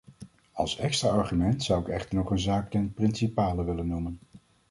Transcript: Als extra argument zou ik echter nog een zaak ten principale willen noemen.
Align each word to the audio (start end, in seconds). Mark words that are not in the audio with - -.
Als 0.51 0.77
extra 0.77 1.09
argument 1.09 1.63
zou 1.63 1.81
ik 1.81 1.87
echter 1.87 2.15
nog 2.15 2.29
een 2.31 2.39
zaak 2.39 2.69
ten 2.69 2.93
principale 2.93 3.63
willen 3.63 3.87
noemen. 3.87 4.19